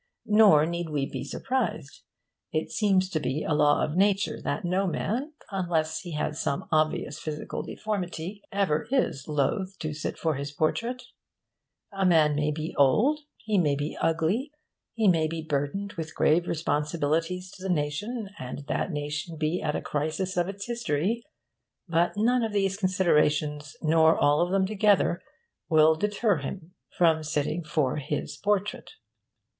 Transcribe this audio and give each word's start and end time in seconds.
Nor 0.25 0.65
need 0.65 0.89
we 0.89 1.05
be 1.07 1.23
surprised. 1.23 2.01
It 2.51 2.71
seems 2.71 3.07
to 3.11 3.19
be 3.19 3.43
a 3.43 3.53
law 3.53 3.83
of 3.83 3.95
nature 3.95 4.41
that 4.41 4.65
no 4.65 4.87
man, 4.87 5.33
unless 5.51 5.99
he 5.99 6.13
has 6.13 6.41
some 6.41 6.67
obvious 6.71 7.19
physical 7.19 7.61
deformity, 7.61 8.41
ever 8.51 8.87
is 8.89 9.27
loth 9.27 9.77
to 9.77 9.93
sit 9.93 10.17
for 10.17 10.33
his 10.33 10.51
portrait. 10.53 11.03
A 11.93 12.03
man 12.03 12.33
may 12.35 12.49
be 12.49 12.73
old, 12.79 13.19
he 13.37 13.59
may 13.59 13.75
be 13.75 13.95
ugly, 14.01 14.49
he 14.95 15.07
may 15.07 15.27
be 15.27 15.43
burdened 15.43 15.93
with 15.93 16.15
grave 16.15 16.47
responsibilities 16.47 17.51
to 17.51 17.61
the 17.61 17.69
nation, 17.69 18.27
and 18.39 18.65
that 18.65 18.89
nation 18.91 19.37
be 19.37 19.61
at 19.61 19.75
a 19.75 19.83
crisis 19.83 20.35
of 20.35 20.49
its 20.49 20.65
history; 20.65 21.21
but 21.87 22.13
none 22.17 22.41
of 22.41 22.53
these 22.53 22.75
considerations, 22.75 23.75
nor 23.83 24.17
all 24.17 24.41
of 24.41 24.49
them 24.51 24.65
together, 24.65 25.21
will 25.69 25.93
deter 25.93 26.37
him 26.37 26.73
from 26.97 27.21
sitting 27.21 27.63
for 27.63 27.97
his 27.97 28.35
portrait. 28.37 28.93